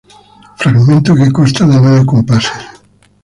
Fragmento 0.61 1.17
que 1.19 1.33
consta 1.37 1.63
de 1.71 1.77
nueve 1.83 2.03
compases. 2.11 2.61